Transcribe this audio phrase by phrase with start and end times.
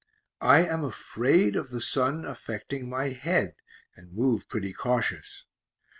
[0.41, 3.53] I am afraid of the sun affecting my head
[3.95, 5.45] and move pretty cautious.